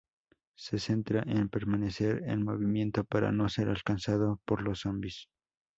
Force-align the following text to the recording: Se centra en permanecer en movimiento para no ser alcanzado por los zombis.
Se 0.55 0.79
centra 0.79 1.21
en 1.27 1.47
permanecer 1.47 2.23
en 2.25 2.43
movimiento 2.43 3.03
para 3.03 3.31
no 3.31 3.47
ser 3.49 3.69
alcanzado 3.69 4.41
por 4.45 4.63
los 4.63 4.81
zombis. 4.81 5.27